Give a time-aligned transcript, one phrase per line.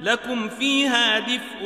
[0.00, 1.62] لكم فيها دفء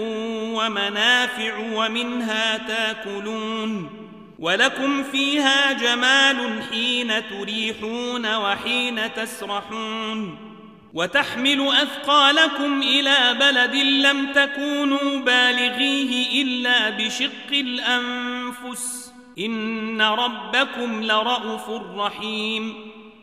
[0.54, 3.90] ومنافع ومنها تاكلون
[4.38, 10.50] ولكم فيها جمال حين تريحون وحين تسرحون
[10.94, 22.89] وتحمل أثقالكم إلى بلد لم تكونوا بالغيه إلا بشق الأنفس إن ربكم لرءوف رحيم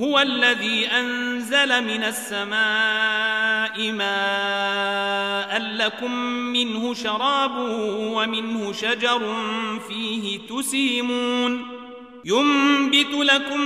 [0.00, 7.56] هو الذي أنزل من السماء ماء لكم منه شراب
[7.98, 9.36] ومنه شجر
[9.88, 11.66] فيه تسيمون
[12.24, 13.60] ينبت لكم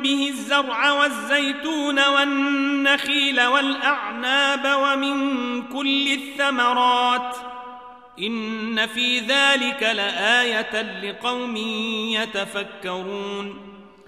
[0.00, 7.36] به الزرع والزيتون والنخيل والأعناب ومن كل الثمرات
[8.18, 11.56] إن في ذلك لآية لقوم
[12.16, 13.71] يتفكرون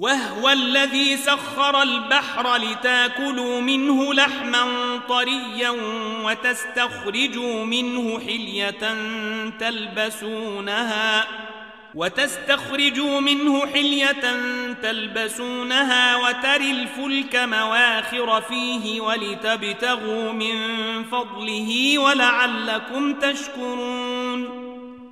[0.00, 4.66] وهو الذي سخر البحر لتاكلوا منه لحما
[5.08, 5.70] طريا
[6.24, 8.96] وتستخرجوا منه حلية
[9.58, 11.26] تلبسونها
[11.94, 14.36] وتستخرجوا منه حلية
[14.82, 20.54] تلبسونها وتري الفلك مواخر فيه ولتبتغوا من
[21.04, 24.70] فضله ولعلكم تشكرون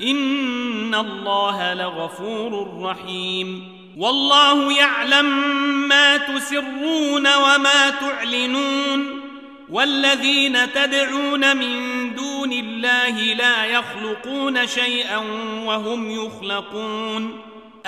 [0.00, 3.74] إن الله لغفور رحيم.
[3.98, 9.20] والله يعلم ما تسرون وما تعلنون.
[9.70, 15.18] والذين تدعون من دون الله لا يخلقون شيئا
[15.64, 17.40] وهم يخلقون.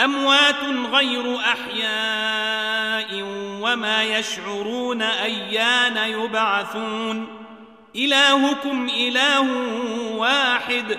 [0.04, 3.24] أموات غير أحياء
[3.62, 7.26] وما يشعرون أيان يبعثون.
[7.96, 9.50] إلهكم إله
[10.16, 10.98] واحد.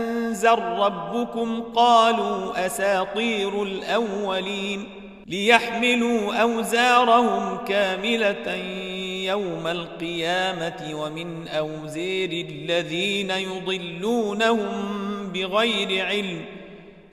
[0.45, 4.83] أنزل ربكم قالوا أساطير الأولين
[5.27, 8.55] ليحملوا أوزارهم كاملة
[9.25, 14.67] يوم القيامة ومن أوزير الذين يضلونهم
[15.33, 16.45] بغير علم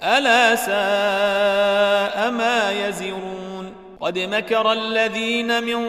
[0.02, 5.88] ألا ساء ما يزرون قد مكر الذين من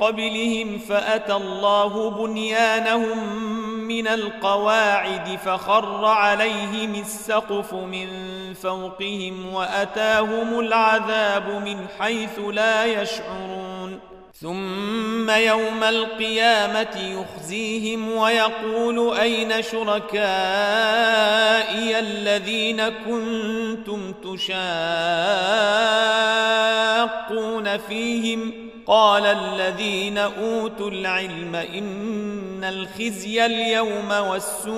[0.00, 3.50] قبلهم فأتى الله بنيانهم
[3.90, 8.08] من القواعد فخر عليهم السقف من
[8.54, 13.98] فوقهم وأتاهم العذاب من حيث لا يشعرون.
[14.40, 20.20] ثم يوم القيامة يخزيهم ويقول أين شركائي
[21.98, 24.56] الذين كنتم تشاقون
[27.78, 34.70] فيهم؟ قال الذين أوتوا العلم إن الخزي اليوم والسوء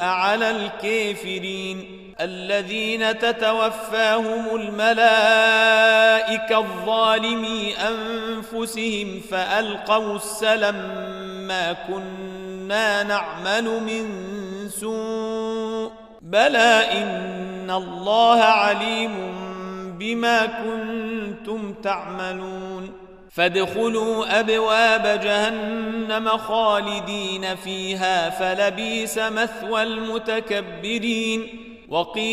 [0.00, 10.76] على الكافرين الذين تتوفاهم الملائكة الظالمي أنفسهم فألقوا السلم
[11.48, 14.08] ما كنا نعمل من
[14.68, 15.92] سوء
[16.22, 19.45] بلى إن الله عليم
[19.98, 22.92] بما كنتم تعملون
[23.30, 31.46] فادخلوا أبواب جهنم خالدين فيها فلبيس مثوى المتكبرين
[31.88, 32.26] وقيل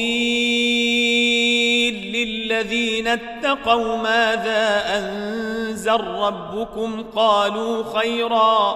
[1.94, 8.76] للذين اتقوا ماذا أنزل ربكم قالوا خيرا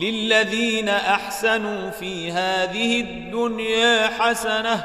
[0.00, 4.84] للذين أحسنوا في هذه الدنيا حسنة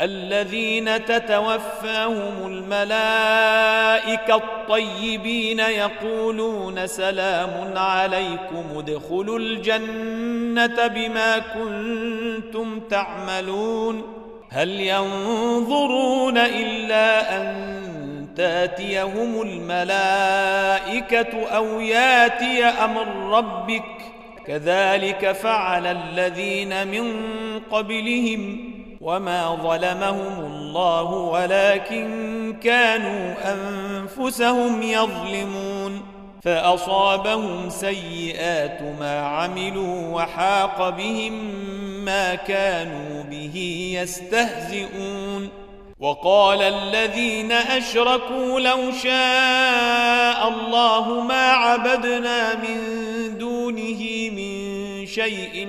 [0.00, 14.02] الذين تتوفاهم الملائكة الطيبين يقولون سلام عليكم ادخلوا الجنة بما كنتم تعملون.
[14.50, 20.76] هل ينظرون إلا أن تأتيهم الملائكة
[21.46, 23.06] أو يأتي أمر
[23.38, 23.84] ربك؟
[24.46, 27.20] كذلك فعل الذين من
[27.70, 28.73] قبلهم.
[29.04, 36.02] وما ظلمهم الله ولكن كانوا انفسهم يظلمون
[36.42, 41.32] فاصابهم سيئات ما عملوا وحاق بهم
[42.04, 45.48] ما كانوا به يستهزئون
[45.98, 52.78] وقال الذين اشركوا لو شاء الله ما عبدنا من
[53.38, 55.68] دونه من شيء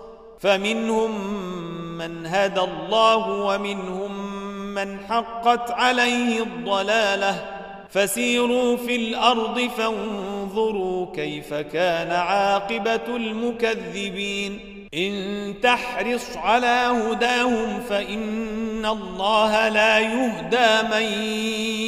[0.41, 1.11] فمنهم
[1.97, 4.35] من هدى الله ومنهم
[4.75, 7.45] من حقت عليه الضلاله.
[7.89, 14.59] فسيروا في الأرض فانظروا كيف كان عاقبة المكذبين.
[14.93, 21.23] إن تحرص على هداهم فإن الله لا يهدى من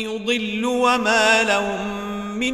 [0.05, 2.03] يضل وما لهم
[2.39, 2.53] من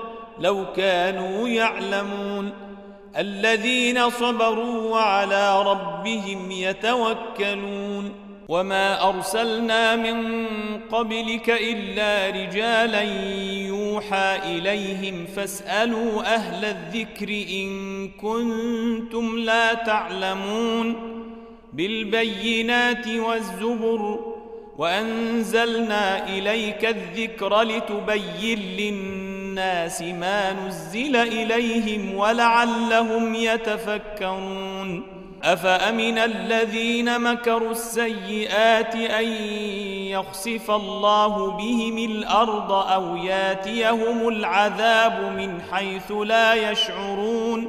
[0.41, 2.51] لو كانوا يعلمون
[3.17, 8.11] الذين صبروا وعلى ربهم يتوكلون
[8.47, 10.47] وما أرسلنا من
[10.91, 13.01] قبلك إلا رجالا
[13.67, 20.95] يوحى إليهم فاسألوا أهل الذكر إن كنتم لا تعلمون
[21.73, 24.19] بالبينات والزبر
[24.77, 29.20] وأنزلنا إليك الذكر لتبين للناس
[30.01, 35.21] ما نزل إليهم ولعلهم يتفكرون.
[35.43, 39.25] أفأمن الذين مكروا السيئات أن
[40.07, 47.67] يخسف الله بهم الأرض أو ياتيهم العذاب من حيث لا يشعرون؟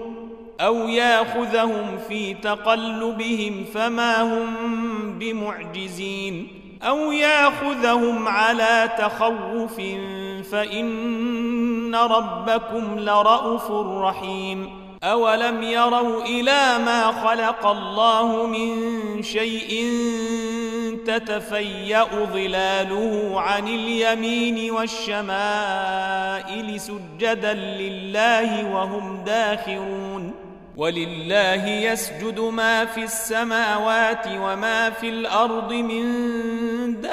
[0.61, 4.55] أو يأخذهم في تقلبهم فما هم
[5.19, 6.49] بمعجزين؟
[6.83, 9.81] أو يأخذهم على تخوف
[10.53, 10.89] فإن
[11.95, 13.71] ربكم لرءوف
[14.03, 19.91] رحيم أولم يروا إلى ما خلق الله من شيء
[21.07, 25.21] تتفيأ ظلاله عن اليمين والشمائل
[26.81, 30.35] سجدا لله وهم داخرون
[30.77, 36.05] ولله يسجد ما في السماوات وما في الأرض من
[37.01, 37.13] دابة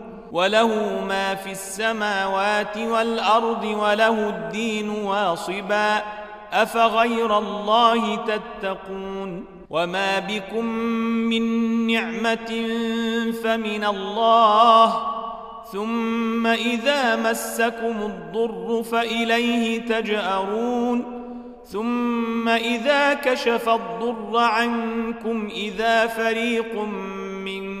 [0.31, 6.01] وله ما في السماوات والأرض وله الدين واصبا.
[6.53, 10.65] أفغير الله تتقون؟ وما بكم
[11.29, 11.43] من
[11.87, 12.67] نعمة
[13.43, 15.07] فمن الله.
[15.71, 21.21] ثم إذا مسكم الضر فإليه تجأرون.
[21.65, 26.75] ثم إذا كشف الضر عنكم إذا فريق
[27.45, 27.80] منكم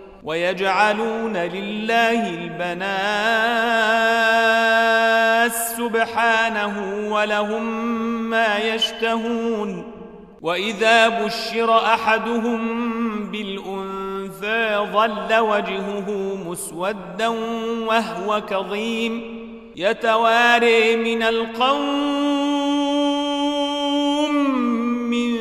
[0.23, 3.21] ويجعلون لله البنات
[5.77, 7.63] سبحانه ولهم
[8.29, 9.91] ما يشتهون
[10.41, 12.61] وإذا بشر أحدهم
[13.31, 17.27] بالأنثى ظل وجهه مسودا
[17.87, 19.41] وهو كظيم
[19.75, 21.91] يتواري من القوم
[25.09, 25.37] من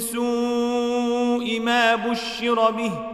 [0.00, 3.13] سوء ما بشر به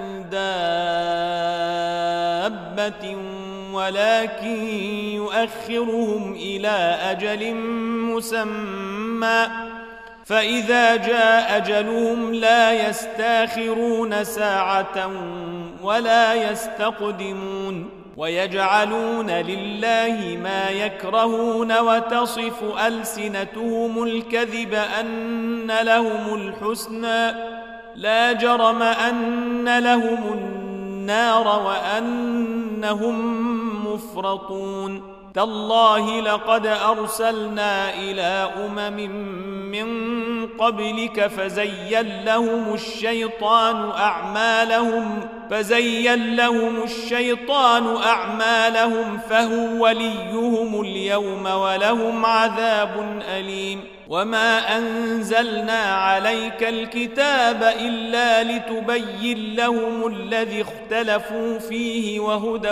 [2.71, 3.17] دابة
[3.73, 4.67] ولكن
[5.13, 7.55] يؤخرهم إلى أجل
[8.15, 9.47] مسمى.
[10.25, 15.11] فإذا جاء أجلهم لا يستاخرون ساعة
[15.83, 17.89] ولا يستقدمون.
[18.17, 27.31] ويجعلون لله ما يكرهون وتصف ألسنتهم الكذب أن لهم الحسنى.
[27.95, 33.15] لا جرم أن لهم النار وأنهم
[33.93, 35.10] مفرطون.
[35.33, 39.11] تالله لقد أرسلنا إلى أمم
[39.71, 45.19] من قبلك فزين لهم الشيطان أعمالهم
[45.49, 53.81] فزين لهم الشيطان أعمالهم فهو وليهم اليوم ولهم عذاب أليم.
[54.11, 62.71] وما أنزلنا عليك الكتاب إلا لتبين لهم الذي اختلفوا فيه وهدى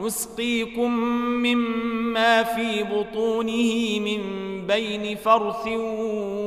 [0.00, 0.90] نسقيكم
[1.42, 4.22] مما في بطونه من
[4.66, 5.68] بين فرث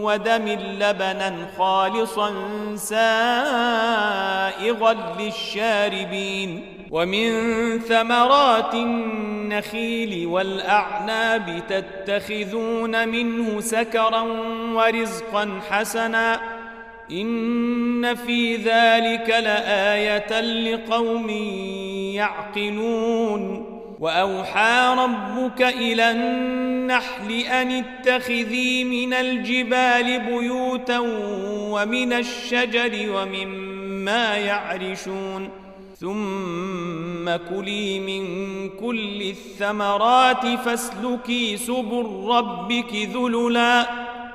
[0.03, 0.47] ودم
[0.79, 2.31] لبنا خالصا
[2.75, 3.95] سائغا
[5.19, 7.29] للشاربين ومن
[7.79, 14.21] ثمرات النخيل والأعناب تتخذون منه سكرا
[14.73, 16.50] ورزقا حسنا
[17.11, 21.29] إن في ذلك لآية لقوم
[22.15, 23.67] يعقلون.
[23.99, 30.99] وأوحى ربك إلى النحل أن اتخذي من الجبال بيوتا
[31.71, 35.49] ومن الشجر ومما يعرشون.
[35.99, 38.25] ثم كلي من
[38.69, 44.10] كل الثمرات فاسلكي سبل ربك ذللا.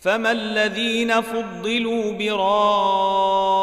[0.00, 3.58] فما الذين فضلوا براد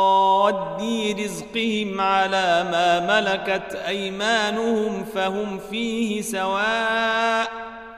[1.20, 7.52] رزقهم على ما ملكت أيمانهم فهم فيه سواء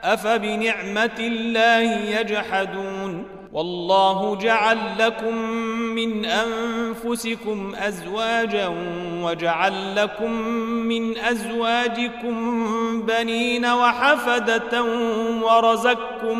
[0.03, 5.35] أفبنعمة الله يجحدون والله جعل لكم
[5.95, 8.73] من أنفسكم أزواجا
[9.21, 12.35] وجعل لكم من أزواجكم
[13.01, 14.83] بنين وحفدة
[15.43, 16.39] ورزقكم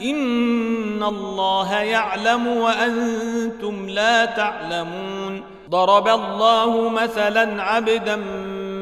[0.00, 8.16] ان الله يعلم وأنتم لا تعلمون ضرب الله مثلا عبدا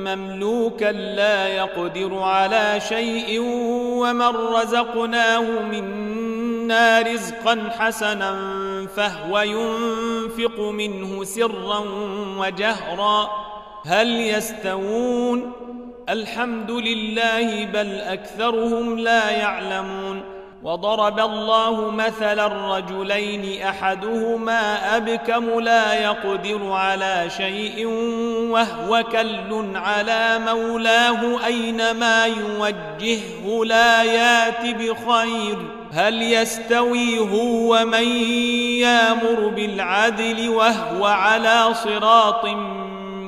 [0.05, 3.41] مملوكا لا يقدر على شيء
[4.01, 8.37] ومن رزقناه منا رزقا حسنا
[8.97, 11.85] فهو ينفق منه سرا
[12.39, 13.31] وجهرا
[13.87, 15.53] هل يستوون
[16.09, 20.34] الحمد لله بل اكثرهم لا يعلمون
[20.65, 27.87] وضرب الله مثلا الرجلين أحدهما أبكم لا يقدر على شيء
[28.51, 35.59] وهو كل على مولاه أينما يوجهه لا يات بخير
[35.93, 38.09] هل يستوي هو ومن
[38.81, 42.47] يامر بالعدل وهو على صراط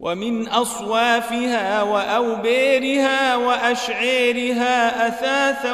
[0.00, 5.72] ومن أصوافها واوبيرها وأشعيرها أثاثا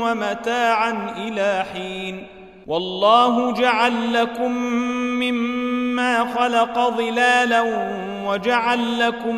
[0.00, 2.26] ومتاعا إلى حين.
[2.66, 4.52] والله جعل لكم
[5.20, 7.62] مما خلق ظلالا
[8.26, 9.36] وجعل لكم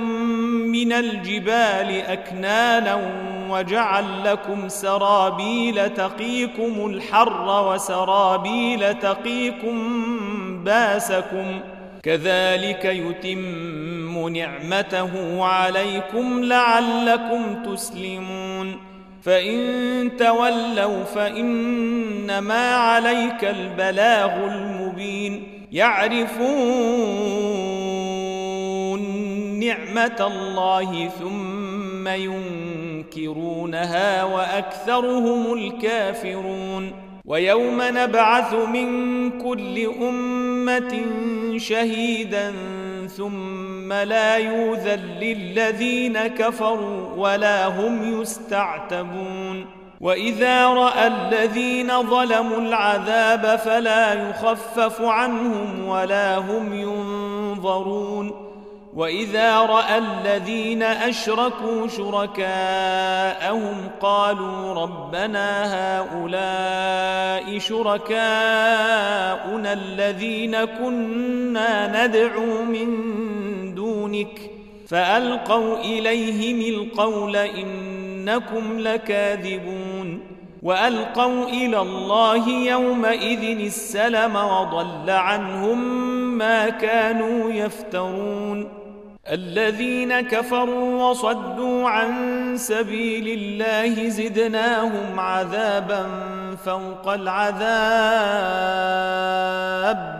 [0.72, 2.98] من الجبال أكنانا
[3.50, 9.78] وجعل لكم سرابيل تقيكم الحر وسرابيل تقيكم
[10.64, 11.60] باسكم.
[12.08, 18.76] كذلك يتم نعمته عليكم لعلكم تسلمون.
[19.22, 25.42] فإن تولوا فإنما عليك البلاغ المبين.
[25.72, 26.38] يعرفون
[29.60, 36.92] نعمة الله ثم ينكرونها وأكثرهم الكافرون.
[37.24, 39.86] ويوم نبعث من كل
[41.56, 42.54] شهيدا
[43.16, 49.66] ثم لا يوذن للذين كفروا ولا هم يستعتبون
[50.00, 58.47] واذا راى الذين ظلموا العذاب فلا يخفف عنهم ولا هم ينظرون
[58.98, 65.48] وإذا رأى الذين أشركوا شركاءهم قالوا ربنا
[65.98, 68.12] هؤلاء شركاءنا
[69.72, 72.88] الذين كنا ندعو من
[73.74, 74.50] دونك
[74.88, 80.20] فألقوا إليهم القول إنكم لكاذبون
[80.62, 86.08] وألقوا إلى الله يومئذ السلم وضل عنهم
[86.38, 88.77] ما كانوا يفترون
[89.32, 92.12] الذين كفروا وصدوا عن
[92.56, 96.06] سبيل الله زدناهم عذابا
[96.64, 97.58] فوق العذاب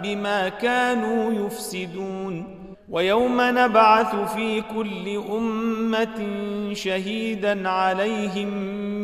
[0.02, 2.58] بما كانوا يفسدون.
[2.90, 6.38] ويوم نبعث في كل أمة
[6.72, 8.48] شهيدا عليهم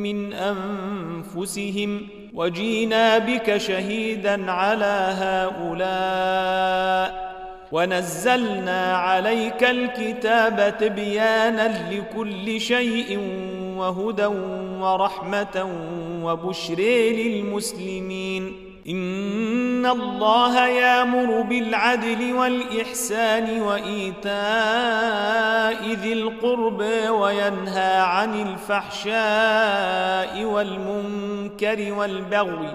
[0.03, 6.55] من أنفسهم وجينا بك شهيدا على هؤلاء
[7.75, 13.19] ونزلنا عليك الكتاب تبيانا لكل شيء
[13.77, 14.27] وهدى
[14.81, 15.69] ورحمة
[16.25, 16.81] وبشر
[17.21, 18.53] للمسلمين.
[18.89, 24.35] إن الله يأمر بالعدل والإحسان وإيتاء
[26.03, 32.75] ذي القربى وينهى عن الفحشاء والمنكر والبغي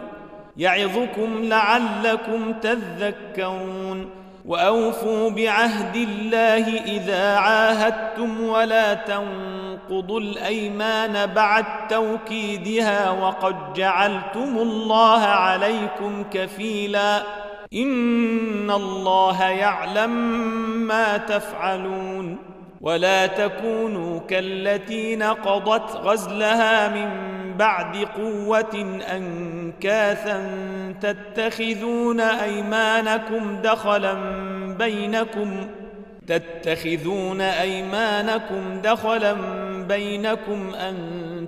[0.57, 4.18] يعظكم لعلكم تذكرون.
[4.49, 17.23] وأوفوا بعهد الله إذا عاهدتم ولا تنقضوا الأيمان بعد توكيدها وقد جعلتم الله عليكم كفيلا
[17.73, 20.11] إن الله يعلم
[20.87, 22.37] ما تفعلون
[22.81, 27.09] ولا تكونوا كالتي نقضت غزلها من
[27.59, 30.49] بعد قوة أنكاثا
[31.01, 34.13] تتخذون أيمانكم دخلا
[34.79, 35.67] بينكم
[36.27, 39.33] تتخذون أيمانكم دخلا
[39.87, 40.95] بينكم أن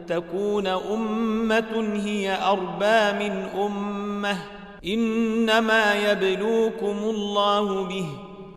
[0.08, 4.38] تكون أمة هي أربى من أمة
[4.86, 8.06] إنما يبلوكم الله به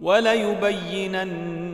[0.02, 1.73] وليبينن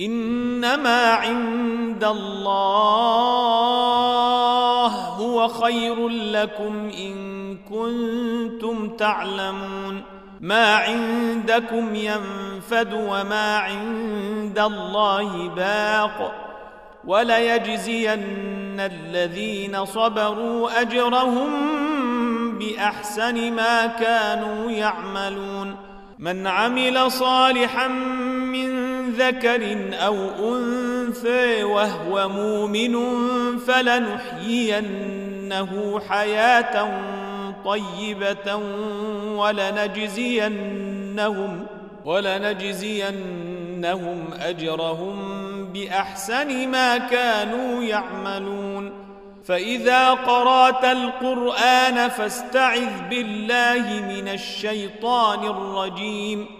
[0.00, 3.26] إنما عند الله
[5.18, 10.02] هو خير لكم إن كنتم تعلمون.
[10.40, 16.34] ما عندكم ينفد وما عند الله باق.
[17.04, 21.50] وليجزين الذين صبروا أجرهم
[22.58, 25.76] بأحسن ما كانوا يعملون.
[26.18, 27.88] من عمل صالحا
[29.18, 30.16] ذكر أو
[30.54, 32.96] أنثى وهو مؤمن
[33.58, 35.20] فلنحيينه
[36.08, 37.00] حياة
[37.64, 38.54] طيبة
[39.36, 40.86] ولنجزينهم
[42.04, 43.14] ولنجزينهم
[44.40, 45.16] أجرهم
[45.64, 48.92] بأحسن ما كانوا يعملون.
[49.44, 56.59] فإذا قرأت القرآن فاستعذ بالله من الشيطان الرجيم.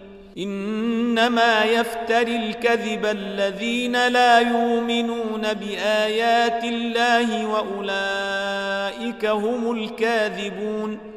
[0.37, 11.11] إنما يفتري الكذب الذين لا يؤمنون بآيات الله وأولئك هم الكاذبون.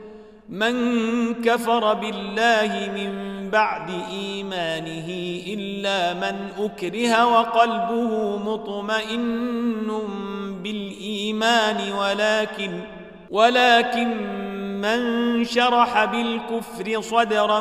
[0.48, 5.08] من كفر بالله من بعد إيمانه
[5.46, 9.90] إلا من أكره وقلبه مطمئن
[10.62, 12.80] بالإيمان ولكن
[13.30, 14.10] ولكن
[14.80, 17.60] من شرح بالكفر صدرا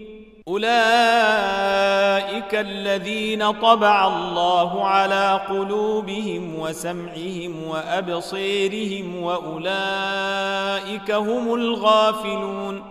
[0.47, 0.65] أولئك
[2.55, 12.83] الذين طبع الله على قلوبهم وسمعهم وأبصيرهم وأولئك هم الغافلون.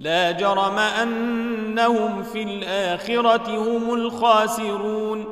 [0.00, 5.24] لا جرم أنهم في الآخرة هم الخاسرون.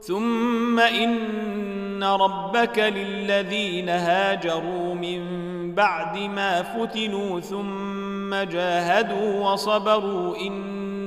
[0.00, 10.36] ثم إن ربك للذين هاجروا من بعد ما فتنوا ثم جاهدوا وصبروا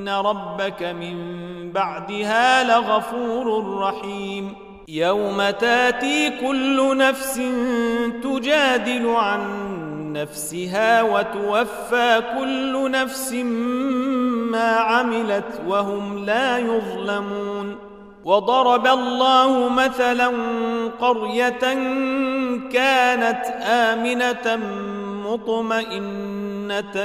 [0.07, 1.17] ان ربك من
[1.71, 4.53] بعدها لغفور رحيم
[4.87, 7.41] يوم تاتي كل نفس
[8.23, 9.43] تجادل عن
[10.13, 13.33] نفسها وتوفى كل نفس
[14.51, 17.75] ما عملت وهم لا يظلمون
[18.25, 20.31] وضرب الله مثلا
[20.99, 21.59] قريه
[22.71, 24.59] كانت امنه
[26.67, 27.03] مطمئنه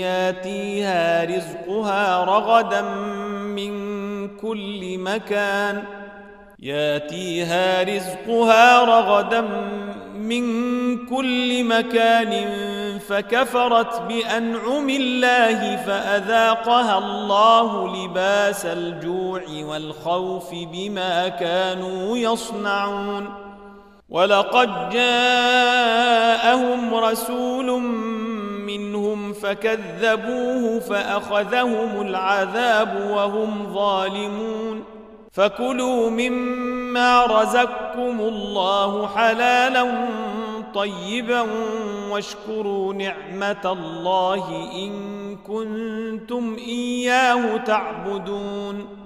[0.00, 2.82] ياتيها رزقها رغدا
[3.40, 5.84] من كل مكان.
[6.58, 9.40] ياتيها رزقها رغدا
[10.14, 10.46] من
[11.06, 12.48] كل مكان
[13.08, 23.46] فكفرت بأنعم الله فأذاقها الله لباس الجوع والخوف بما كانوا يصنعون.
[24.08, 27.82] ولقد جاءهم رسول
[29.42, 34.84] فكذبوه فأخذهم العذاب وهم ظالمون
[35.32, 39.86] فكلوا مما رزقكم الله حلالا
[40.74, 41.46] طيبا
[42.10, 44.92] واشكروا نعمة الله إن
[45.36, 49.05] كنتم إياه تعبدون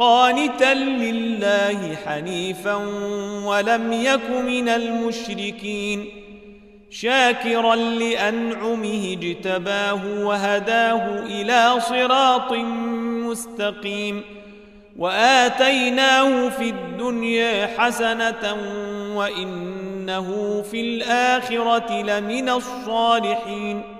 [0.00, 2.74] قانتا لله حنيفا
[3.44, 6.04] ولم يك من المشركين
[6.90, 12.52] شاكرا لأنعمه اجتباه وهداه إلى صراط
[13.28, 14.22] مستقيم
[14.96, 18.56] وآتيناه في الدنيا حسنة
[19.16, 23.99] وإنه في الآخرة لمن الصالحين